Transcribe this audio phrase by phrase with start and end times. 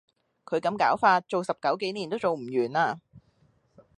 [0.45, 2.99] 佢咁攪法，做十九幾年都做唔完啦